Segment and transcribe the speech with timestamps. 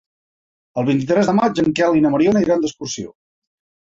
[0.81, 3.13] El vint-i-tres de maig en Quel i na Mariona iran d'excursió.